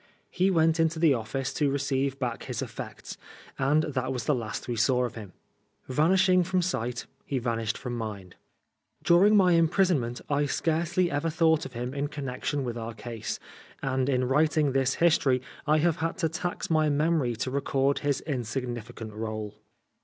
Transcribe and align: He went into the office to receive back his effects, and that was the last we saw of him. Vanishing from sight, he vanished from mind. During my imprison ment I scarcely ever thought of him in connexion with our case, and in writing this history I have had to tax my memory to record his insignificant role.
He 0.31 0.49
went 0.49 0.79
into 0.79 0.97
the 0.97 1.13
office 1.13 1.53
to 1.53 1.69
receive 1.69 2.17
back 2.17 2.45
his 2.45 2.63
effects, 2.63 3.19
and 3.59 3.83
that 3.83 4.11
was 4.11 4.25
the 4.25 4.33
last 4.33 4.67
we 4.67 4.75
saw 4.75 5.05
of 5.05 5.13
him. 5.13 5.33
Vanishing 5.87 6.43
from 6.43 6.63
sight, 6.63 7.05
he 7.23 7.37
vanished 7.37 7.77
from 7.77 7.95
mind. 7.95 8.35
During 9.03 9.35
my 9.37 9.51
imprison 9.51 9.99
ment 9.99 10.19
I 10.27 10.47
scarcely 10.47 11.11
ever 11.11 11.29
thought 11.29 11.67
of 11.67 11.73
him 11.73 11.93
in 11.93 12.07
connexion 12.07 12.63
with 12.63 12.79
our 12.79 12.95
case, 12.95 13.39
and 13.83 14.09
in 14.09 14.23
writing 14.27 14.71
this 14.71 14.95
history 14.95 15.39
I 15.67 15.77
have 15.77 15.97
had 15.97 16.17
to 16.17 16.29
tax 16.29 16.71
my 16.71 16.89
memory 16.89 17.35
to 17.35 17.51
record 17.51 17.99
his 17.99 18.21
insignificant 18.21 19.13
role. 19.13 19.53